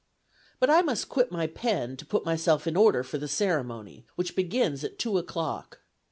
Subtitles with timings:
[0.59, 4.35] But I must quit my pen to put myself in order for the ceremony, which
[4.35, 5.81] begins at two o'clock.